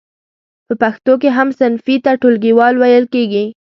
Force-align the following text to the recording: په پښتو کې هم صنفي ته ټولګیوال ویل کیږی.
په 0.67 0.73
پښتو 0.81 1.13
کې 1.21 1.29
هم 1.37 1.49
صنفي 1.59 1.95
ته 2.05 2.11
ټولګیوال 2.21 2.73
ویل 2.77 3.05
کیږی. 3.13 3.45